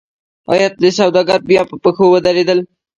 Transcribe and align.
آیا 0.51 0.67
سوداګر 0.99 1.39
بیا 1.49 1.61
په 1.69 1.75
پښو 1.83 2.05
ودرېدل؟ 2.09 2.59